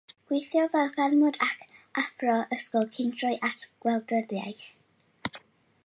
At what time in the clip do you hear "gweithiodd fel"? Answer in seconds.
0.29-0.87